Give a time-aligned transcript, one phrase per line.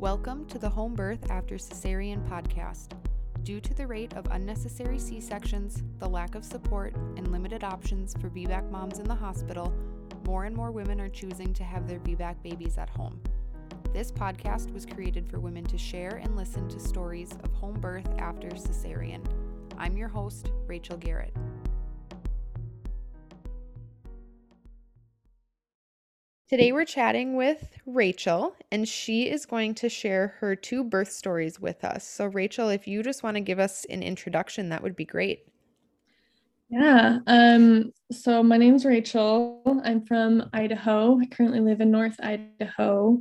[0.00, 2.88] Welcome to the Home Birth After Cesarean podcast.
[3.44, 8.12] Due to the rate of unnecessary C sections, the lack of support, and limited options
[8.14, 9.72] for VBAC moms in the hospital,
[10.26, 13.20] more and more women are choosing to have their VBAC babies at home.
[13.92, 18.08] This podcast was created for women to share and listen to stories of home birth
[18.18, 19.24] after cesarean.
[19.78, 21.36] I'm your host, Rachel Garrett.
[26.54, 31.58] Today we're chatting with Rachael, and she is going to share her two birth stories
[31.58, 32.06] with us.
[32.06, 35.48] So, Rachael, if you just want to give us an introduction, that would be great.
[36.68, 37.18] Yeah.
[37.26, 39.82] Um, so my name's Rachael.
[39.84, 41.18] I'm from Idaho.
[41.20, 43.20] I currently live in North Idaho.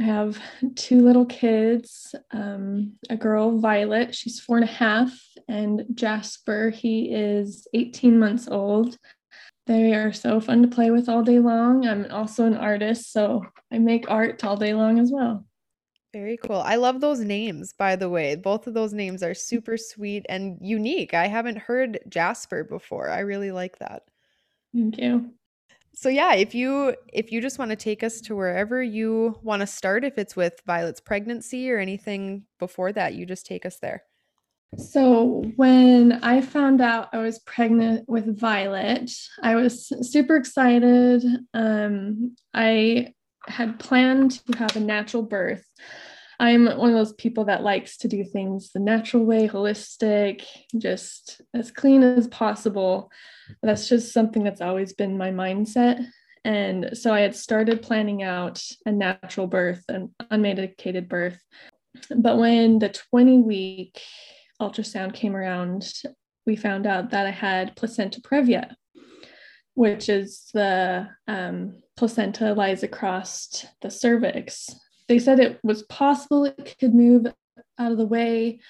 [0.00, 0.40] I have
[0.74, 5.16] two little kids, um, a girl, Violet, she's four and a half,
[5.46, 8.98] and Jasper, he is 18 months old.
[9.68, 11.86] They are so fun to play with all day long.
[11.86, 15.44] I'm also an artist, so I make art all day long as well.
[16.14, 16.56] Very cool.
[16.56, 18.34] I love those names, by the way.
[18.34, 21.12] Both of those names are super sweet and unique.
[21.12, 23.10] I haven't heard Jasper before.
[23.10, 24.04] I really like that.
[24.74, 25.34] Thank you.
[25.94, 29.60] So yeah, if you if you just want to take us to wherever you want
[29.60, 33.80] to start if it's with Violet's pregnancy or anything before that, you just take us
[33.80, 34.04] there.
[34.76, 39.10] So, when I found out I was pregnant with Violet,
[39.42, 41.24] I was super excited.
[41.54, 43.14] Um, I
[43.46, 45.64] had planned to have a natural birth.
[46.38, 50.44] I'm one of those people that likes to do things the natural way, holistic,
[50.76, 53.10] just as clean as possible.
[53.62, 56.06] That's just something that's always been my mindset.
[56.44, 61.42] And so I had started planning out a natural birth, an unmedicated birth.
[62.14, 64.00] But when the 20 week
[64.60, 65.92] ultrasound came around,
[66.46, 68.74] we found out that I had placenta previa,
[69.74, 74.74] which is the um, placenta lies across the cervix.
[75.08, 77.26] They said it was possible it could move
[77.78, 78.60] out of the way,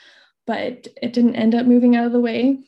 [0.47, 2.59] but it didn't end up moving out of the way.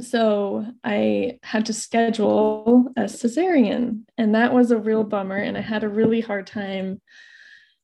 [0.00, 5.36] So I had to schedule a cesarean, and that was a real bummer.
[5.36, 7.00] And I had a really hard time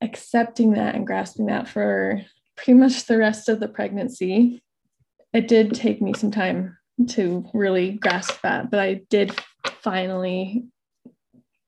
[0.00, 2.20] accepting that and grasping that for
[2.58, 4.60] pretty much the rest of the pregnancy.
[5.32, 6.76] It did take me some time
[7.10, 9.40] to really grasp that, but I did
[9.80, 10.64] finally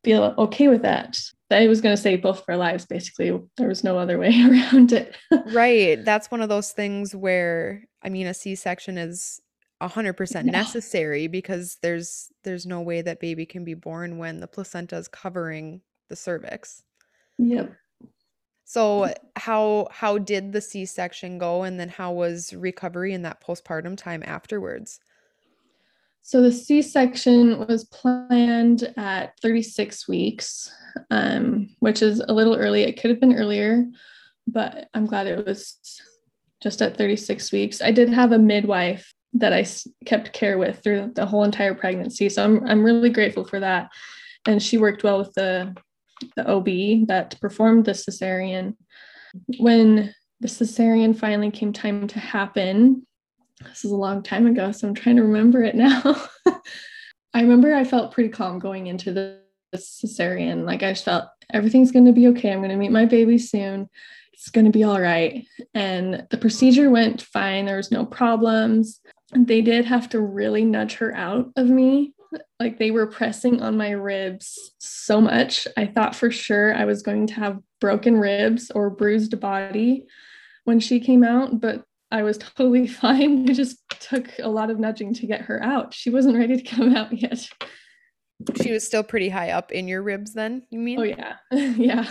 [0.02, 1.16] feel okay with that.
[1.50, 3.38] I was going to say both of our lives, basically.
[3.56, 5.16] There was no other way around it.
[5.52, 6.02] right.
[6.04, 9.40] That's one of those things where, I mean, a C section is
[9.80, 10.50] 100% yeah.
[10.50, 15.08] necessary because there's there's no way that baby can be born when the placenta is
[15.08, 16.82] covering the cervix.
[17.38, 17.74] Yep.
[18.70, 23.96] So how how did the C-section go and then how was recovery in that postpartum
[23.96, 25.00] time afterwards?
[26.22, 30.72] So the C-section was planned at 36 weeks,
[31.10, 32.84] um, which is a little early.
[32.84, 33.86] It could have been earlier,
[34.46, 35.76] but I'm glad it was
[36.62, 37.82] just at 36 weeks.
[37.82, 39.66] I did have a midwife that I
[40.06, 43.90] kept care with through the whole entire pregnancy, so I'm I'm really grateful for that.
[44.46, 45.74] And she worked well with the
[46.36, 48.76] the OB that performed the cesarean.
[49.58, 53.06] When the cesarean finally came time to happen,
[53.62, 56.00] this is a long time ago, so I'm trying to remember it now.
[57.34, 59.40] I remember I felt pretty calm going into the
[59.76, 60.64] cesarean.
[60.64, 62.52] Like I just felt everything's going to be okay.
[62.52, 63.88] I'm going to meet my baby soon.
[64.32, 65.44] It's going to be all right.
[65.74, 67.66] And the procedure went fine.
[67.66, 69.00] There was no problems.
[69.32, 72.14] They did have to really nudge her out of me
[72.58, 75.66] like they were pressing on my ribs so much.
[75.76, 80.06] I thought for sure I was going to have broken ribs or bruised body
[80.64, 83.48] when she came out, but I was totally fine.
[83.48, 85.94] It just took a lot of nudging to get her out.
[85.94, 87.48] She wasn't ready to come out yet.
[88.62, 91.00] She was still pretty high up in your ribs then, you mean?
[91.00, 91.36] Oh yeah.
[91.52, 92.10] yeah.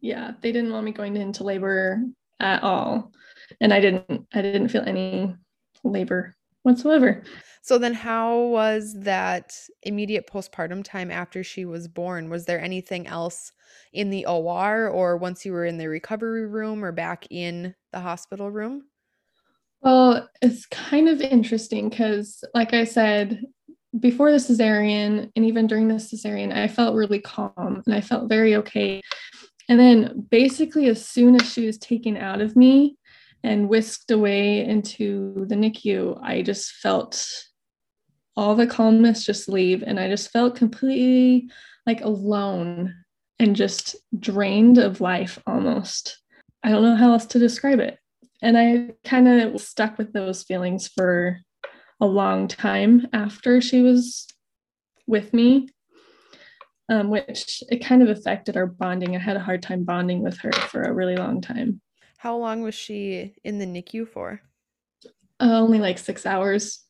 [0.00, 2.02] Yeah, they didn't want me going into labor
[2.38, 3.12] at all.
[3.60, 5.34] And I didn't I didn't feel any
[5.82, 7.22] labor whatsoever.
[7.62, 12.30] So then how was that immediate postpartum time after she was born?
[12.30, 13.52] Was there anything else
[13.92, 18.00] in the OR or once you were in the recovery room or back in the
[18.00, 18.84] hospital room?
[19.82, 23.42] Well, it's kind of interesting because like I said,
[23.98, 28.28] before the cesarean and even during the cesarean, I felt really calm and I felt
[28.28, 29.00] very okay.
[29.68, 32.96] And then basically as soon as she was taken out of me,
[33.42, 37.26] and whisked away into the NICU, I just felt
[38.36, 39.82] all the calmness just leave.
[39.86, 41.50] And I just felt completely
[41.86, 42.94] like alone
[43.38, 46.18] and just drained of life almost.
[46.62, 47.98] I don't know how else to describe it.
[48.42, 51.40] And I kind of stuck with those feelings for
[52.00, 54.26] a long time after she was
[55.06, 55.68] with me.
[56.90, 59.14] um, which it kind of affected our bonding.
[59.14, 61.80] I had a hard time bonding with her for a really long time.
[62.20, 64.42] How long was she in the NICU for?
[65.40, 66.84] Uh, only like six hours.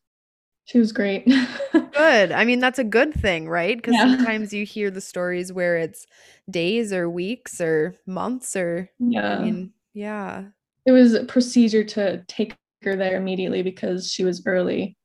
[0.65, 1.25] She was great.
[1.71, 2.33] good.
[2.33, 3.77] I mean, that's a good thing, right?
[3.77, 4.17] Because yeah.
[4.17, 6.05] sometimes you hear the stories where it's
[6.49, 9.37] days or weeks or months or, yeah.
[9.37, 10.47] I mean, yeah.
[10.85, 14.97] It was a procedure to take her there immediately because she was early.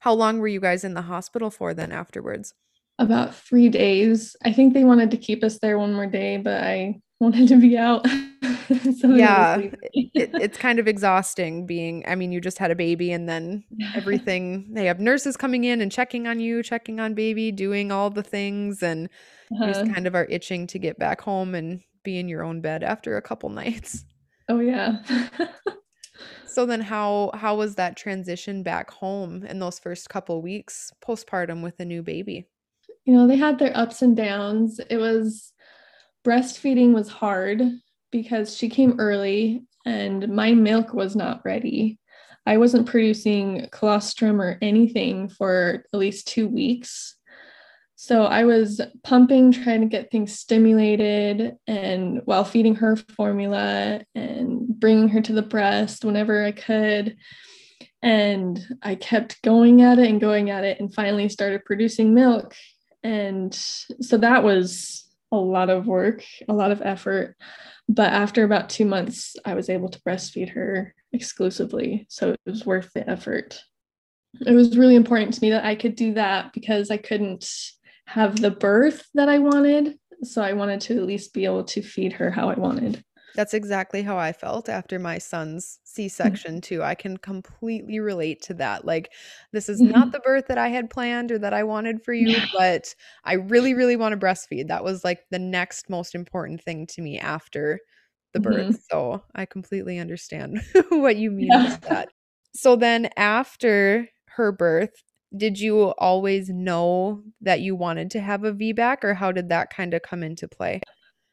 [0.00, 2.52] How long were you guys in the hospital for then afterwards?
[2.98, 4.34] About three days.
[4.44, 7.56] I think they wanted to keep us there one more day, but I wanted to
[7.56, 8.04] be out.
[8.98, 13.12] so yeah, it, it's kind of exhausting being, I mean, you just had a baby
[13.12, 13.64] and then
[13.94, 18.10] everything, they have nurses coming in and checking on you, checking on baby, doing all
[18.10, 18.82] the things.
[18.82, 19.08] And
[19.52, 19.64] uh-huh.
[19.64, 19.94] you just uh-huh.
[19.94, 23.16] kind of are itching to get back home and be in your own bed after
[23.16, 24.04] a couple nights.
[24.48, 25.02] Oh, yeah.
[26.46, 31.62] so then how how was that transition back home in those first couple weeks postpartum
[31.62, 32.48] with a new baby?
[33.04, 34.80] You know, they had their ups and downs.
[34.90, 35.51] It was
[36.24, 37.62] breastfeeding was hard
[38.10, 41.98] because she came early and my milk was not ready.
[42.46, 47.16] I wasn't producing colostrum or anything for at least two weeks.
[47.94, 54.66] So I was pumping, trying to get things stimulated, and while feeding her formula and
[54.66, 57.16] bringing her to the breast whenever I could.
[58.02, 62.56] And I kept going at it and going at it, and finally started producing milk.
[63.04, 67.36] And so that was a lot of work, a lot of effort.
[67.88, 72.06] But after about two months, I was able to breastfeed her exclusively.
[72.08, 73.58] So it was worth the effort.
[74.46, 77.48] It was really important to me that I could do that because I couldn't
[78.06, 79.98] have the birth that I wanted.
[80.22, 83.02] So I wanted to at least be able to feed her how I wanted.
[83.34, 86.82] That's exactly how I felt after my son's C section, too.
[86.82, 88.84] I can completely relate to that.
[88.84, 89.10] Like,
[89.52, 90.10] this is not mm-hmm.
[90.10, 92.94] the birth that I had planned or that I wanted for you, but
[93.24, 94.68] I really, really want to breastfeed.
[94.68, 97.80] That was like the next most important thing to me after
[98.32, 98.66] the birth.
[98.66, 98.76] Mm-hmm.
[98.90, 101.76] So I completely understand what you mean yeah.
[101.88, 102.08] that.
[102.54, 104.90] So then after her birth,
[105.36, 109.70] did you always know that you wanted to have a VBAC or how did that
[109.70, 110.80] kind of come into play?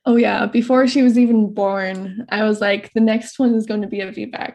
[0.06, 3.82] Oh yeah, before she was even born, I was like, the next one is going
[3.82, 4.54] to be a VBAC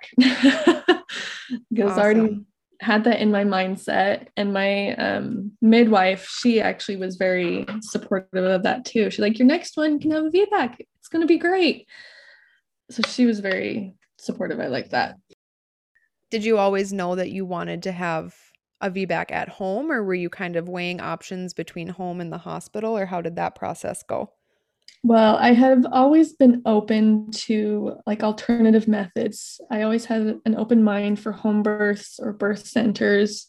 [1.71, 1.99] because awesome.
[1.99, 2.45] I already
[2.81, 4.29] had that in my mindset.
[4.37, 9.11] And my um, midwife, she actually was very supportive of that too.
[9.11, 10.77] She's like, your next one can have a VBAC.
[10.99, 11.87] It's going to be great.
[12.91, 14.61] So she was very supportive.
[14.61, 15.17] I like that.
[16.31, 18.35] Did you always know that you wanted to have
[18.81, 22.39] a VBAC at home, or were you kind of weighing options between home and the
[22.39, 24.33] hospital, or how did that process go?
[25.07, 29.61] Well, I have always been open to like alternative methods.
[29.71, 33.49] I always had an open mind for home births or birth centers,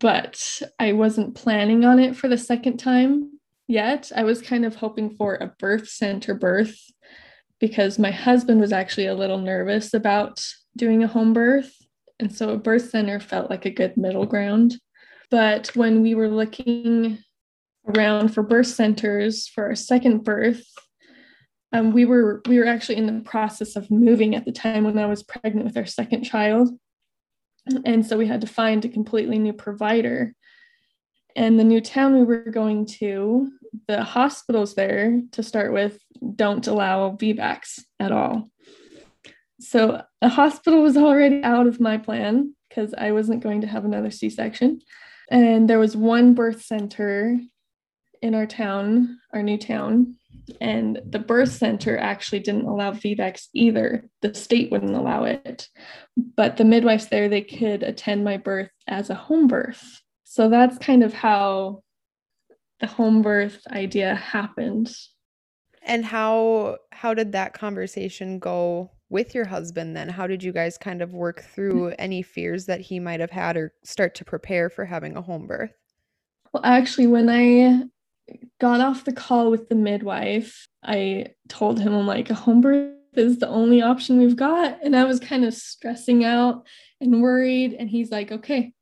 [0.00, 3.38] but I wasn't planning on it for the second time
[3.68, 4.10] yet.
[4.16, 6.76] I was kind of hoping for a birth center birth
[7.60, 10.44] because my husband was actually a little nervous about
[10.76, 11.72] doing a home birth.
[12.18, 14.74] And so a birth center felt like a good middle ground.
[15.30, 17.18] But when we were looking
[17.86, 20.64] around for birth centers for our second birth.
[21.72, 24.98] Um, we were we were actually in the process of moving at the time when
[24.98, 26.70] I was pregnant with our second child,
[27.84, 30.34] and so we had to find a completely new provider.
[31.36, 33.50] And the new town we were going to,
[33.88, 35.98] the hospitals there to start with
[36.36, 38.50] don't allow VBACs at all.
[39.58, 43.84] So a hospital was already out of my plan because I wasn't going to have
[43.84, 44.80] another C-section.
[45.30, 47.40] And there was one birth center
[48.24, 50.16] in our town, our new town,
[50.58, 54.08] and the birth center actually didn't allow VBACs either.
[54.22, 55.68] The state wouldn't allow it.
[56.16, 60.00] But the midwives there, they could attend my birth as a home birth.
[60.24, 61.82] So that's kind of how
[62.80, 64.90] the home birth idea happened.
[65.82, 70.08] And how how did that conversation go with your husband then?
[70.08, 71.94] How did you guys kind of work through mm-hmm.
[71.98, 75.46] any fears that he might have had or start to prepare for having a home
[75.46, 75.74] birth?
[76.54, 77.84] Well, actually, when I
[78.60, 82.92] got off the call with the midwife, I told him, I'm like, a home birth
[83.14, 84.78] is the only option we've got.
[84.82, 86.66] And I was kind of stressing out
[87.00, 87.74] and worried.
[87.74, 88.72] And he's like, okay,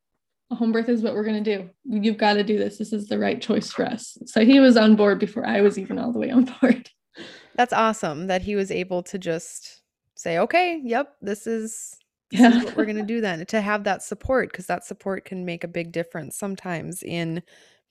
[0.51, 1.69] a home birth is what we're going to do.
[1.85, 2.77] You've got to do this.
[2.77, 4.17] This is the right choice for us.
[4.25, 6.89] So he was on board before I was even all the way on board.
[7.55, 9.81] That's awesome that he was able to just
[10.15, 11.97] say, okay, yep, this is.
[12.31, 12.57] This yeah.
[12.57, 15.45] is what we're going to do then to have that support because that support can
[15.45, 17.43] make a big difference sometimes in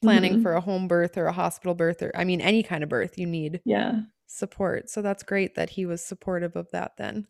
[0.02, 0.42] planning mm-hmm.
[0.42, 3.18] for a home birth or a hospital birth or I mean any kind of birth
[3.18, 4.88] you need yeah support.
[4.90, 7.26] So that's great that he was supportive of that then.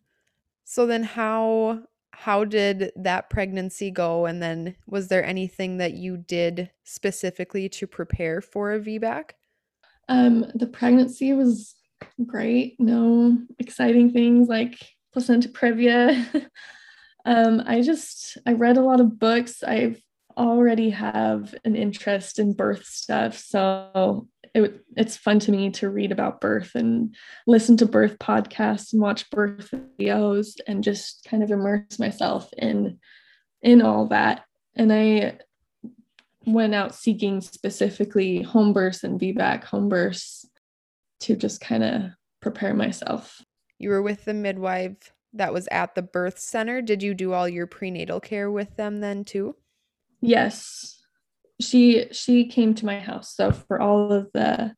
[0.65, 6.17] So then how how did that pregnancy go and then was there anything that you
[6.17, 9.31] did specifically to prepare for a VBAC?
[10.09, 11.75] Um, the pregnancy was
[12.27, 12.79] great.
[12.79, 14.77] No exciting things like
[15.13, 16.47] placenta previa.
[17.25, 19.63] um, I just I read a lot of books.
[19.63, 20.01] I've
[20.37, 26.13] already have an interest in birth stuff, so it, it's fun to me to read
[26.13, 27.15] about birth and
[27.47, 32.99] listen to birth podcasts and watch birth videos and just kind of immerse myself in
[33.63, 34.45] in all that.
[34.75, 35.39] And I
[36.45, 40.45] went out seeking specifically home births and VBAC home births
[41.21, 42.03] to just kind of
[42.41, 43.41] prepare myself.
[43.79, 46.83] You were with the midwife that was at the birth center.
[46.83, 49.57] Did you do all your prenatal care with them then too?
[50.23, 51.01] Yes.
[51.61, 54.75] She she came to my house so for all of the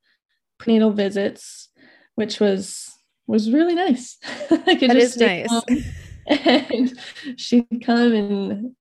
[0.58, 1.68] prenatal visits,
[2.14, 2.92] which was
[3.26, 4.18] was really nice.
[4.50, 5.84] I could that just is nice.
[6.26, 6.98] and
[7.38, 8.76] she'd come and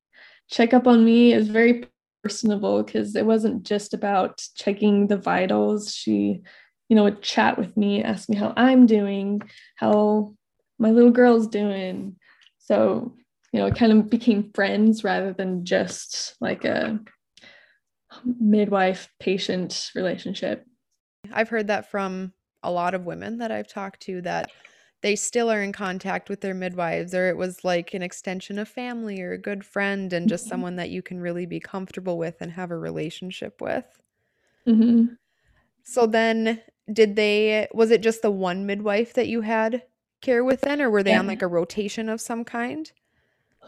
[0.49, 1.33] check up on me.
[1.33, 1.85] It was very
[2.23, 5.93] personable because it wasn't just about checking the vitals.
[5.93, 6.41] She,
[6.89, 9.41] you know, would chat with me, ask me how I'm doing,
[9.75, 10.33] how
[10.79, 12.15] my little girl's doing.
[12.59, 13.15] So,
[13.53, 16.99] you know, it kind of became friends rather than just like a
[18.25, 20.65] midwife patient relationship.
[21.31, 22.33] I've heard that from
[22.63, 24.49] a lot of women that I've talked to that
[25.01, 28.67] they still are in contact with their midwives or it was like an extension of
[28.67, 30.49] family or a good friend and just mm-hmm.
[30.49, 34.01] someone that you can really be comfortable with and have a relationship with
[34.65, 35.13] mm-hmm.
[35.83, 39.83] so then did they was it just the one midwife that you had
[40.21, 41.19] care with then or were they yeah.
[41.19, 42.93] on like a rotation of some kind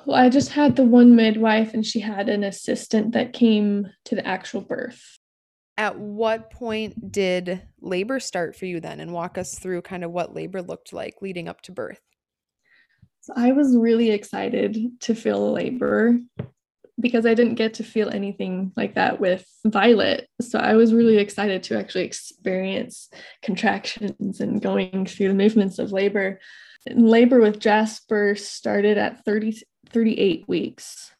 [0.06, 4.16] well, I just had the one midwife and she had an assistant that came to
[4.16, 5.18] the actual birth.
[5.78, 9.00] At what point did labor start for you then?
[9.00, 12.00] And walk us through kind of what labor looked like leading up to birth.
[13.22, 16.20] So i was really excited to feel labor
[17.02, 20.30] because i didn't get to feel anything like that with violet.
[20.42, 23.10] So i was really excited to actually experience
[23.42, 26.40] contractions and going through the movements of labor.
[26.86, 29.60] And labor with jasper started at 30
[29.96, 31.12] 38 weeks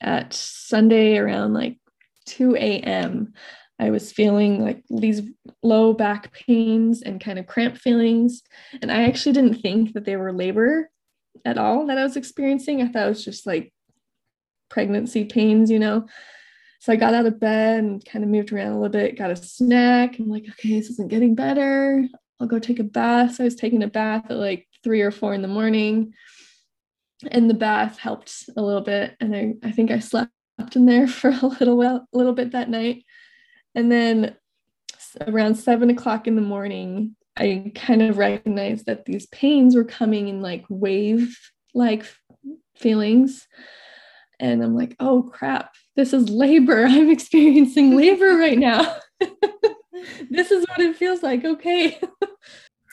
[0.00, 1.78] at sunday around like
[2.26, 3.32] 2 a.m
[3.78, 5.22] I was feeling like these
[5.62, 8.42] low back pains and kind of cramp feelings.
[8.80, 10.90] And I actually didn't think that they were labor
[11.44, 12.80] at all that I was experiencing.
[12.80, 13.72] I thought it was just like
[14.70, 16.06] pregnancy pains, you know.
[16.80, 19.30] So I got out of bed and kind of moved around a little bit, got
[19.30, 20.18] a snack.
[20.18, 22.06] I'm like, okay, this isn't getting better.
[22.40, 23.34] I'll go take a bath.
[23.34, 26.14] So I was taking a bath at like three or four in the morning.
[27.30, 29.16] And the bath helped a little bit.
[29.20, 30.30] And I, I think I slept
[30.74, 33.04] in there for a little while, a little bit that night.
[33.74, 34.36] And then
[35.26, 40.28] around seven o'clock in the morning, I kind of recognized that these pains were coming
[40.28, 41.38] in like wave
[41.74, 42.04] like
[42.76, 43.46] feelings.
[44.40, 46.84] And I'm like, oh crap, this is labor.
[46.88, 48.96] I'm experiencing labor right now.
[50.30, 51.44] this is what it feels like.
[51.44, 52.00] Okay.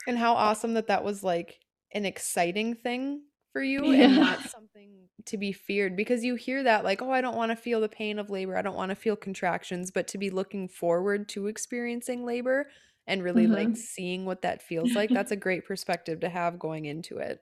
[0.07, 1.57] and how awesome that that was like
[1.93, 3.21] an exciting thing
[3.53, 4.05] for you yeah.
[4.05, 4.91] and not something
[5.25, 7.87] to be feared because you hear that like oh I don't want to feel the
[7.87, 11.47] pain of labor I don't want to feel contractions but to be looking forward to
[11.47, 12.67] experiencing labor
[13.07, 13.53] and really mm-hmm.
[13.53, 17.41] like seeing what that feels like that's a great perspective to have going into it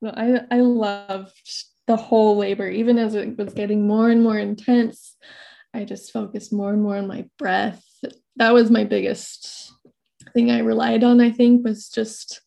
[0.00, 4.38] well I I loved the whole labor even as it was getting more and more
[4.38, 5.16] intense
[5.74, 7.82] I just focused more and more on my breath
[8.36, 9.72] that was my biggest
[10.34, 12.42] thing I relied on I think was just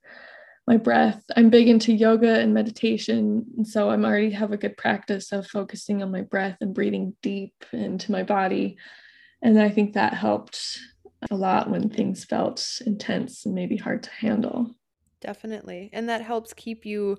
[0.67, 1.23] my breath.
[1.35, 3.45] I'm big into yoga and meditation.
[3.57, 7.15] And so I'm already have a good practice of focusing on my breath and breathing
[7.21, 8.77] deep into my body.
[9.41, 10.79] And I think that helped
[11.29, 14.75] a lot when things felt intense and maybe hard to handle.
[15.21, 15.89] Definitely.
[15.93, 17.17] And that helps keep you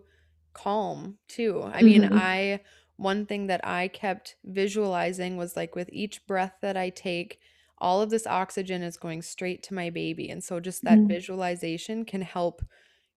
[0.52, 1.62] calm too.
[1.72, 2.18] I mean, mm-hmm.
[2.18, 2.60] I
[2.96, 7.38] one thing that I kept visualizing was like with each breath that I take,
[7.78, 10.30] all of this oxygen is going straight to my baby.
[10.30, 11.08] And so just that mm-hmm.
[11.08, 12.64] visualization can help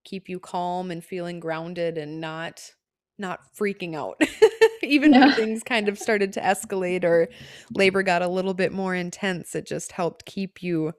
[0.09, 2.71] keep you calm and feeling grounded and not
[3.17, 4.21] not freaking out.
[4.83, 5.27] Even yeah.
[5.27, 7.27] when things kind of started to escalate or
[7.75, 10.93] labor got a little bit more intense it just helped keep you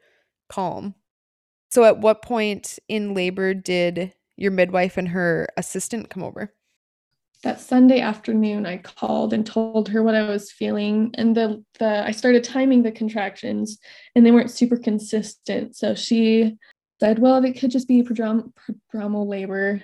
[0.48, 0.94] calm.
[1.70, 6.52] So at what point in labor did your midwife and her assistant come over?
[7.42, 12.04] That Sunday afternoon I called and told her what I was feeling and the the
[12.06, 13.78] I started timing the contractions
[14.14, 15.74] and they weren't super consistent.
[15.74, 16.58] So she
[17.00, 18.52] said, well, it could just be prodrom-
[18.92, 19.82] prodromal labor.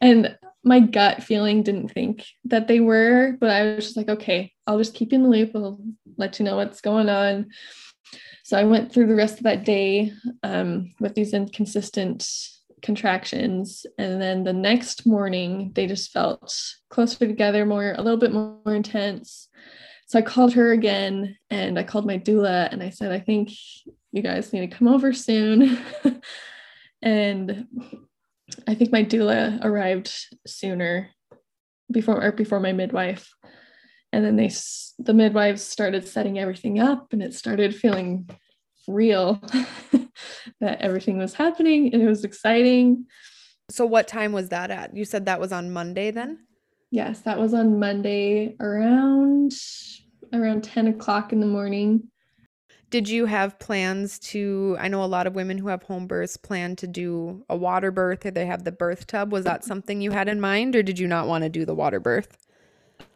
[0.00, 4.52] And my gut feeling didn't think that they were, but I was just like, okay,
[4.66, 5.52] I'll just keep you in the loop.
[5.54, 5.80] I'll
[6.16, 7.48] let you know what's going on.
[8.44, 10.12] So I went through the rest of that day
[10.42, 12.28] um, with these inconsistent
[12.82, 13.86] contractions.
[13.98, 16.54] And then the next morning, they just felt
[16.90, 19.48] closer together, more, a little bit more, more intense.
[20.06, 23.50] So I called her again and I called my doula and I said, I think
[24.12, 25.78] you guys need to come over soon.
[27.02, 27.66] and
[28.66, 30.12] I think my doula arrived
[30.46, 31.10] sooner
[31.90, 33.32] before or before my midwife.
[34.12, 34.50] And then they
[34.98, 38.28] the midwives started setting everything up and it started feeling
[38.86, 39.34] real
[40.60, 43.06] that everything was happening and it was exciting.
[43.70, 44.96] So what time was that at?
[44.96, 46.38] You said that was on Monday then?
[46.90, 49.52] Yes, that was on Monday around
[50.32, 52.08] around 10 o'clock in the morning.
[52.90, 54.76] Did you have plans to?
[54.80, 57.90] I know a lot of women who have home births plan to do a water
[57.90, 59.30] birth or they have the birth tub.
[59.30, 61.74] Was that something you had in mind or did you not want to do the
[61.74, 62.38] water birth?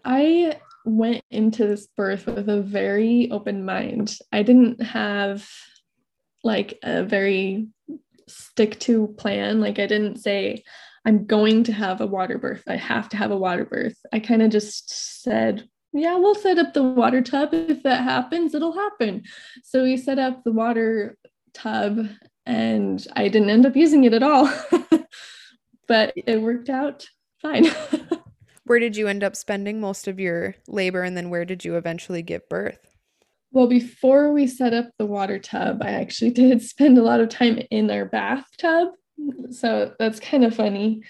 [0.05, 4.19] I went into this birth with a very open mind.
[4.31, 5.49] I didn't have
[6.45, 7.69] like a very
[8.29, 9.61] stick to plan.
[9.61, 10.65] Like I didn't say,
[11.05, 12.63] I'm going to have a water birth.
[12.69, 13.97] I have to have a water birth.
[14.13, 17.51] I kind of just said, yeah, we'll set up the water tub.
[17.53, 19.25] If that happens, it'll happen.
[19.63, 21.19] So we set up the water
[21.53, 22.09] tub
[22.47, 24.53] and I didn't end up using it at all.
[25.89, 27.07] but it worked out
[27.41, 27.67] fine.
[28.65, 31.77] where did you end up spending most of your labor and then where did you
[31.77, 32.79] eventually give birth?
[33.51, 37.29] Well, before we set up the water tub, I actually did spend a lot of
[37.29, 38.89] time in our bathtub.
[39.51, 41.03] So that's kind of funny.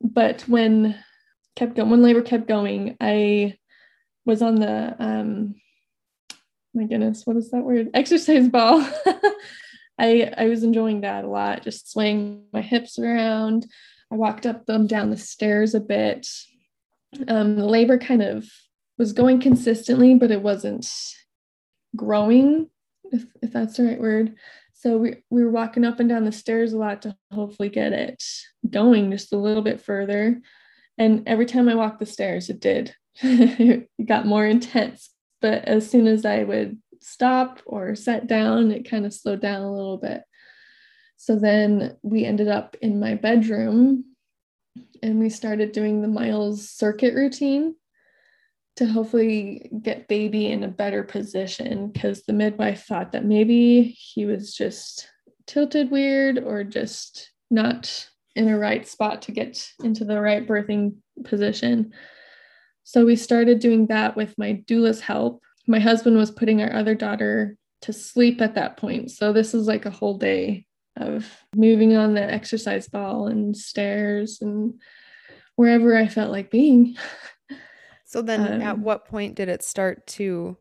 [0.00, 0.98] But when
[1.54, 3.58] kept going, when labor kept going, I
[4.24, 5.54] was on the um
[6.74, 7.90] my goodness, what is that word?
[7.92, 8.80] Exercise ball.
[9.98, 13.66] I I was enjoying that a lot, just swaying my hips around.
[14.10, 16.26] I walked up them down the stairs a bit.
[17.28, 18.46] Um, the labor kind of
[18.98, 20.86] was going consistently, but it wasn't
[21.96, 22.68] growing,
[23.10, 24.34] if, if that's the right word.
[24.74, 27.92] So we, we were walking up and down the stairs a lot to hopefully get
[27.92, 28.22] it
[28.68, 30.40] going just a little bit further.
[30.98, 32.94] And every time I walked the stairs, it did.
[33.22, 35.10] it got more intense.
[35.40, 39.62] But as soon as I would stop or sat down, it kind of slowed down
[39.62, 40.22] a little bit.
[41.16, 44.04] So then we ended up in my bedroom
[45.02, 47.74] and we started doing the Miles circuit routine
[48.76, 54.24] to hopefully get baby in a better position because the midwife thought that maybe he
[54.24, 55.08] was just
[55.46, 60.94] tilted weird or just not in a right spot to get into the right birthing
[61.24, 61.92] position.
[62.84, 65.42] So we started doing that with my doula's help.
[65.66, 69.10] My husband was putting our other daughter to sleep at that point.
[69.10, 70.66] So this is like a whole day
[70.96, 74.74] of moving on the exercise ball and stairs and
[75.56, 76.96] wherever I felt like being.
[78.04, 80.58] So then um, at what point did it start to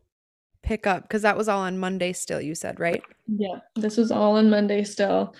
[0.71, 1.03] pick up?
[1.03, 3.03] Because that was all on Monday still, you said, right?
[3.27, 5.35] Yeah, this was all on Monday still.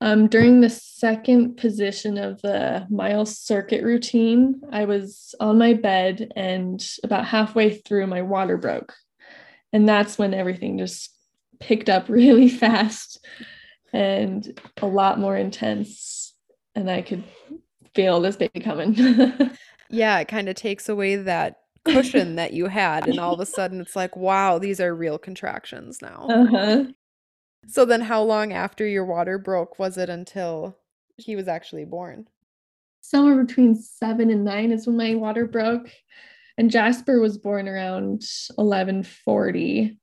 [0.00, 6.32] Um, during the second position of the mile circuit routine, I was on my bed
[6.34, 8.92] and about halfway through, my water broke.
[9.72, 11.16] And that's when everything just
[11.60, 13.24] picked up really fast
[13.92, 16.34] and a lot more intense.
[16.74, 17.22] And I could
[17.94, 18.96] feel this baby coming.
[19.90, 23.08] yeah, it kind of takes away that cushion that you had.
[23.08, 26.26] And all of a sudden it's like, wow, these are real contractions now.
[26.28, 26.84] Uh-huh.
[27.68, 30.76] So then how long after your water broke was it until
[31.16, 32.26] he was actually born?
[33.00, 35.90] Somewhere between seven and nine is when my water broke.
[36.58, 38.24] And Jasper was born around
[38.56, 39.98] 1140.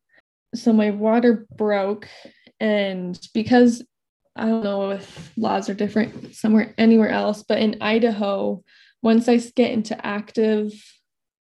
[0.55, 2.07] So my water broke.
[2.59, 3.83] And because
[4.35, 8.63] I don't know if laws are different somewhere anywhere else, but in Idaho,
[9.01, 10.73] once I get into active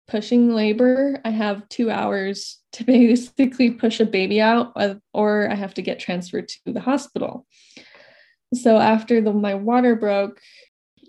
[0.08, 5.54] pushing labor, I have two hours to basically push a baby out, uh, or I
[5.54, 7.46] have to get transferred to the hospital.
[8.54, 10.40] So after the, my water broke,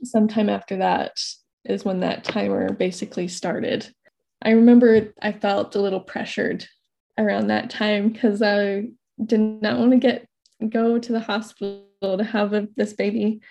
[0.04, 1.20] sometime after that
[1.66, 3.90] is when that timer basically started.
[4.42, 6.68] I remember I felt a little pressured
[7.18, 8.90] around that time because I
[9.24, 10.28] did not want to get
[10.70, 13.42] go to the hospital to have a, this baby.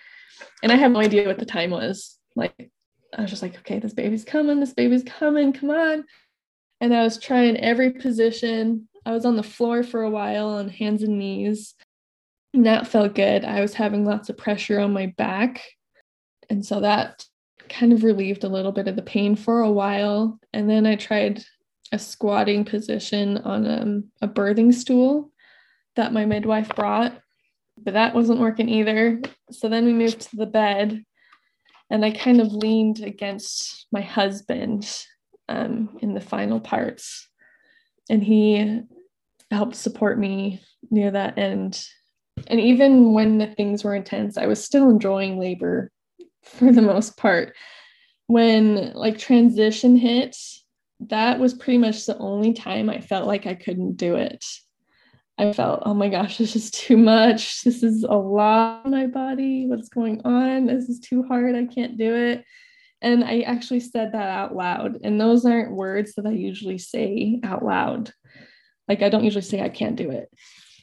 [0.63, 2.19] And I have no idea what the time was.
[2.35, 2.71] Like,
[3.17, 6.05] I was just like, okay, this baby's coming, this baby's coming, come on.
[6.81, 8.89] And I was trying every position.
[9.05, 11.75] I was on the floor for a while on hands and knees.
[12.53, 13.45] And that felt good.
[13.45, 15.63] I was having lots of pressure on my back.
[16.51, 17.25] And so that
[17.69, 20.39] kind of relieved a little bit of the pain for a while.
[20.53, 21.43] And then I tried
[21.93, 25.31] a squatting position on um, a birthing stool
[25.95, 27.19] that my midwife brought,
[27.79, 29.21] but that wasn't working either.
[29.51, 31.05] So then we moved to the bed,
[31.91, 34.91] and I kind of leaned against my husband
[35.49, 37.29] um, in the final parts,
[38.11, 38.81] and he
[39.51, 41.85] helped support me near that end.
[42.49, 45.91] And even when the things were intense, I was still enjoying labor
[46.43, 47.55] for the most part.
[48.27, 50.37] When like transition hit,
[51.01, 54.45] that was pretty much the only time I felt like I couldn't do it
[55.39, 57.63] I felt, oh my gosh, this is too much.
[57.63, 59.67] This is a lot on my body.
[59.67, 60.67] What's going on?
[60.67, 61.55] This is too hard.
[61.55, 62.45] I can't do it.
[63.03, 65.01] And I actually said that out loud.
[65.05, 68.13] And those aren't words that I usually say out loud.
[68.89, 70.31] Like I don't usually say I can't do it.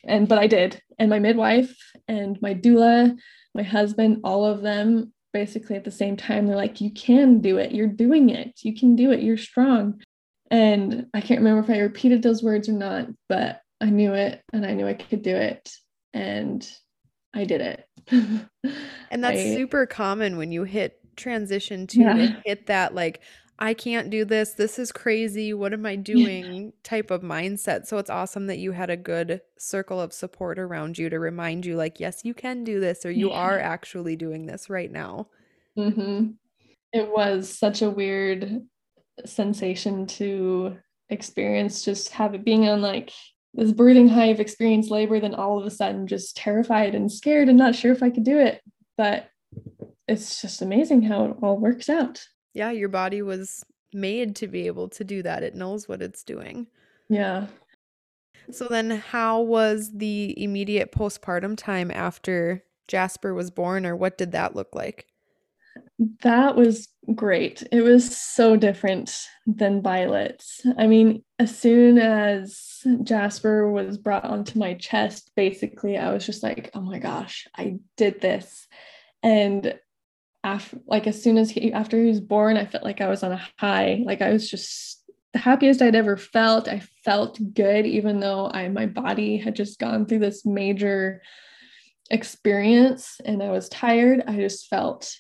[0.06, 0.80] And but I did.
[1.00, 1.76] And my midwife
[2.08, 3.18] and my doula,
[3.56, 7.58] my husband, all of them basically at the same time, they're like, you can do
[7.58, 7.72] it.
[7.72, 8.60] You're doing it.
[8.62, 9.24] You can do it.
[9.24, 10.02] You're strong.
[10.52, 14.42] And I can't remember if I repeated those words or not, but I knew it
[14.54, 15.70] and I knew I could do it.
[16.14, 16.68] And
[17.34, 17.86] I did it.
[19.12, 22.36] and that's I, super common when you hit transition to, yeah.
[22.46, 23.22] hit that like
[23.60, 24.54] I can't do this.
[24.54, 25.54] This is crazy.
[25.54, 26.66] What am I doing?
[26.66, 26.70] Yeah.
[26.84, 27.86] type of mindset.
[27.86, 31.66] So it's awesome that you had a good circle of support around you to remind
[31.66, 33.38] you, like, yes, you can do this, or you yeah.
[33.38, 35.28] are actually doing this right now.
[35.78, 36.32] Mm-hmm.
[36.94, 38.64] It was such a weird
[39.26, 40.78] sensation to
[41.10, 43.12] experience, just have it being on like
[43.54, 47.50] this breathing high of experienced labor, then all of a sudden just terrified and scared
[47.50, 48.62] and not sure if I could do it.
[48.98, 49.30] But
[50.08, 52.26] it's just amazing how it all works out.
[52.54, 53.64] Yeah, your body was
[53.94, 55.44] made to be able to do that.
[55.44, 56.68] It knows what it's doing.
[57.10, 57.48] Yeah.
[58.52, 64.34] So then how was the immediate postpartum time after Jasper was born or what did
[64.34, 65.08] that look like?
[66.22, 67.64] That was great.
[67.72, 70.66] It was so different than Violet's.
[70.78, 76.42] I mean, as soon as Jasper was brought onto my chest, basically, I was just
[76.42, 78.68] like, oh my gosh, I did this.
[79.22, 79.78] And
[80.44, 83.24] after, like, as soon as he, after he was born, I felt like I was
[83.24, 84.02] on a high.
[84.04, 86.68] Like, I was just the happiest I'd ever felt.
[86.68, 91.22] I felt good, even though I, my body had just gone through this major
[92.10, 94.24] experience and I was tired.
[94.28, 95.16] I just felt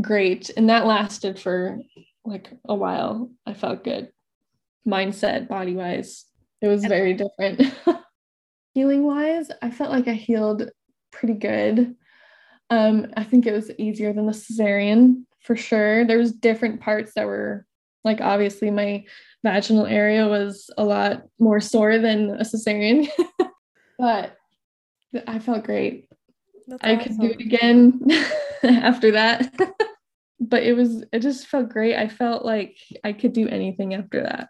[0.00, 0.50] great.
[0.56, 1.78] And that lasted for
[2.24, 3.30] like a while.
[3.46, 4.10] I felt good,
[4.86, 6.24] mindset, body wise.
[6.60, 7.62] It was very different.
[8.74, 10.70] Healing wise, I felt like I healed
[11.12, 11.94] pretty good.
[12.70, 16.04] Um, I think it was easier than the cesarean for sure.
[16.04, 17.66] There was different parts that were
[18.02, 19.04] like obviously my
[19.42, 23.08] vaginal area was a lot more sore than a cesarean,
[23.98, 24.36] but
[25.26, 26.08] I felt great.
[26.66, 27.18] That's I awesome.
[27.18, 28.00] could do it again
[28.62, 29.54] after that.
[30.40, 31.96] But it was it just felt great.
[31.96, 34.48] I felt like I could do anything after that.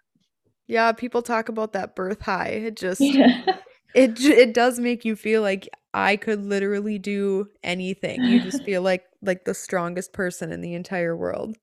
[0.66, 2.48] Yeah, people talk about that birth high.
[2.48, 3.58] It just yeah.
[3.94, 8.24] it it does make you feel like I could literally do anything.
[8.24, 11.56] You just feel like like the strongest person in the entire world.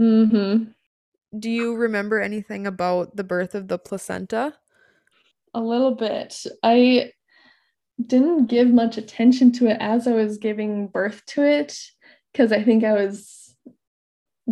[0.00, 0.74] Mhm.
[1.38, 4.54] Do you remember anything about the birth of the placenta?
[5.54, 6.44] A little bit.
[6.62, 7.12] I
[8.04, 11.78] didn't give much attention to it as I was giving birth to it
[12.32, 13.39] because I think I was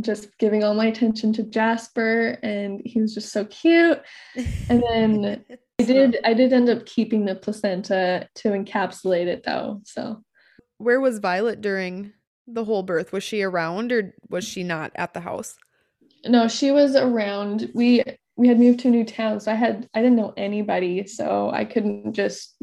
[0.01, 4.01] just giving all my attention to Jasper and he was just so cute.
[4.69, 5.45] And then
[5.81, 9.81] I did I did end up keeping the placenta to encapsulate it though.
[9.85, 10.23] So
[10.79, 12.13] where was Violet during
[12.47, 13.13] the whole birth?
[13.13, 15.57] Was she around or was she not at the house?
[16.27, 17.71] No, she was around.
[17.75, 18.03] We
[18.37, 21.51] we had moved to a new town, so I had I didn't know anybody, so
[21.51, 22.57] I couldn't just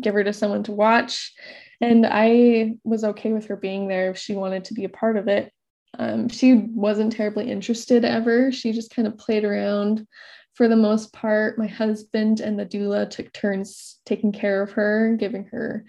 [0.00, 1.32] give her to someone to watch.
[1.80, 5.16] And I was okay with her being there if she wanted to be a part
[5.16, 5.52] of it.
[5.98, 8.50] Um, she wasn't terribly interested ever.
[8.50, 10.06] She just kind of played around
[10.54, 11.58] for the most part.
[11.58, 15.84] My husband and the doula took turns taking care of her, giving her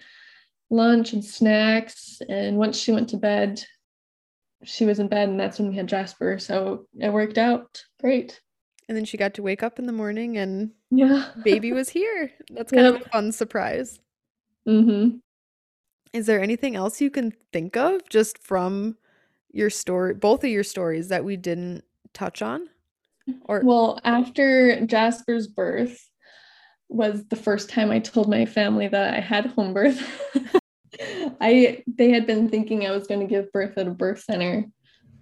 [0.70, 2.22] lunch and snacks.
[2.28, 3.64] And once she went to bed,
[4.64, 6.40] she was in bed and that's when we had Jasper.
[6.40, 8.42] So it worked out great.
[8.90, 12.32] And then she got to wake up in the morning and yeah, baby was here.
[12.50, 12.96] That's kind yep.
[12.96, 14.00] of a fun surprise.
[14.68, 15.18] Mm-hmm.
[16.12, 18.98] Is there anything else you can think of just from
[19.54, 22.68] your story, both of your stories that we didn't touch on?
[23.46, 26.10] Or well, after Jasper's birth
[26.90, 30.02] was the first time I told my family that I had home birth.
[31.42, 34.66] I they had been thinking I was going to give birth at a birth center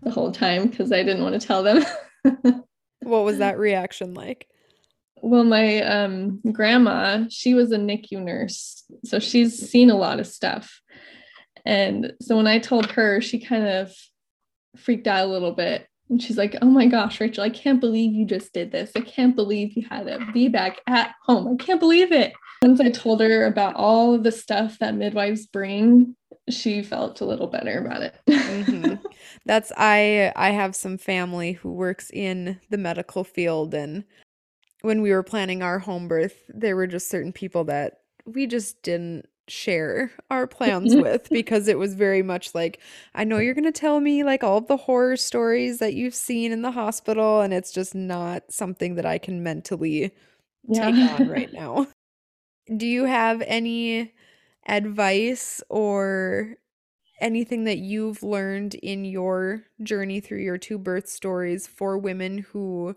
[0.02, 1.84] the whole time because I didn't want to tell them.
[3.02, 4.48] what was that reaction like?
[5.22, 10.26] Well, my um, grandma, she was a NICU nurse, so she's seen a lot of
[10.26, 10.82] stuff.
[11.64, 13.94] And so when I told her, she kind of
[14.78, 15.88] freaked out a little bit.
[16.10, 18.92] And she's like, Oh my gosh, Rachael, I can't believe you just did this.
[18.96, 21.48] I can't believe you had a VBAC at home.
[21.48, 22.34] I can't believe it.
[22.62, 26.16] Once I told her about all of the stuff that midwives bring,
[26.50, 28.16] she felt a little better about it.
[28.28, 28.96] mm-hmm.
[29.46, 34.04] That's I I have some family who works in the medical field and
[34.82, 38.82] when we were planning our home birth, there were just certain people that we just
[38.82, 42.80] didn't share our plans with because it was very much like
[43.14, 46.52] I know you're going to tell me like all the horror stories that you've seen
[46.52, 50.12] in the hospital and it's just not something that I can mentally
[50.68, 50.92] yeah.
[50.92, 51.88] take on right now.
[52.76, 54.14] do you have any
[54.68, 56.56] advice or
[57.20, 62.96] anything that you've learned in your journey through your two birth stories for women who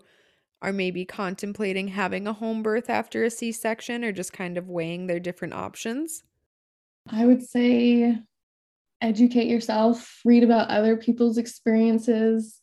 [0.61, 4.67] are maybe contemplating having a home birth after a C section or just kind of
[4.67, 6.23] weighing their different options?
[7.09, 8.17] I would say
[9.01, 12.59] educate yourself, read about other people's experiences,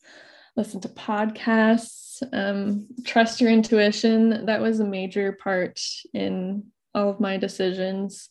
[0.56, 4.46] listen to podcasts, um, trust your intuition.
[4.46, 5.80] That was a major part
[6.12, 8.28] in all of my decisions.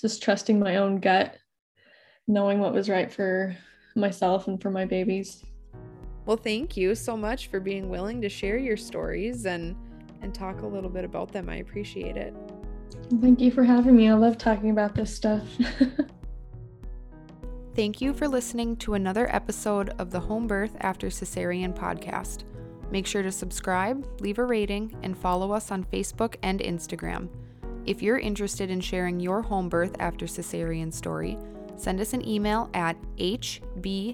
[0.00, 1.36] Just trusting my own gut,
[2.26, 3.56] knowing what was right for
[3.94, 5.44] myself and for my babies.
[6.26, 9.76] Well, thank you so much for being willing to share your stories and
[10.22, 11.48] and talk a little bit about them.
[11.48, 12.32] I appreciate it.
[13.20, 14.08] Thank you for having me.
[14.08, 15.42] I love talking about this stuff.
[17.74, 22.44] Thank you for listening to another episode of the Home Birth After Cesarean podcast.
[22.90, 27.30] Make sure to subscribe, leave a rating, and follow us on Facebook and Instagram.
[27.86, 31.38] If you're interested in sharing your home birth after cesarean story,
[31.76, 34.12] send us an email at hbacpodcast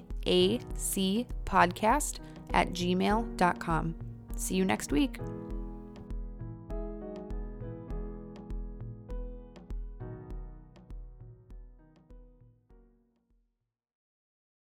[2.53, 3.95] at gmail.com.
[4.35, 5.19] See you next week.